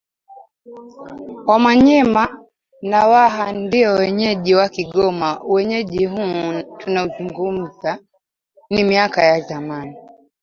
Wamanyema 1.49 2.39
na 2.81 3.07
Waha 3.07 3.53
Ndio 3.53 3.93
wenyeji 3.93 4.55
wa 4.55 4.69
kigoma 4.69 5.43
Uwenyeji 5.43 6.05
huu 6.05 6.61
tunauzungumza 6.77 7.99
ni 8.69 8.83
miaka 8.83 9.23
ya 9.23 9.41
zamani 9.41 9.97